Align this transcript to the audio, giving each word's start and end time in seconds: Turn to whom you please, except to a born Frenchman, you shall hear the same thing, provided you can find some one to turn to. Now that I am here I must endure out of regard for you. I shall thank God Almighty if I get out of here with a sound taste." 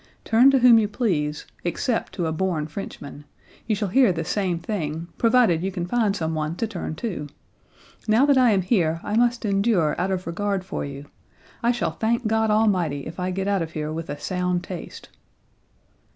Turn 0.25 0.49
to 0.49 0.57
whom 0.57 0.79
you 0.79 0.87
please, 0.87 1.45
except 1.63 2.13
to 2.13 2.25
a 2.25 2.31
born 2.31 2.65
Frenchman, 2.65 3.23
you 3.67 3.75
shall 3.75 3.89
hear 3.89 4.11
the 4.11 4.23
same 4.25 4.57
thing, 4.57 5.09
provided 5.19 5.61
you 5.61 5.71
can 5.71 5.85
find 5.85 6.15
some 6.15 6.33
one 6.33 6.55
to 6.55 6.65
turn 6.65 6.95
to. 6.95 7.27
Now 8.07 8.25
that 8.25 8.35
I 8.35 8.49
am 8.49 8.63
here 8.63 8.99
I 9.03 9.15
must 9.15 9.45
endure 9.45 9.93
out 10.01 10.09
of 10.09 10.25
regard 10.25 10.65
for 10.65 10.83
you. 10.83 11.05
I 11.61 11.71
shall 11.71 11.91
thank 11.91 12.25
God 12.25 12.49
Almighty 12.49 13.01
if 13.05 13.19
I 13.19 13.29
get 13.29 13.47
out 13.47 13.61
of 13.61 13.73
here 13.73 13.91
with 13.93 14.09
a 14.09 14.19
sound 14.19 14.63
taste." 14.63 15.09